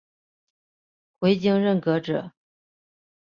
[1.19, 2.31] 回京任谒者。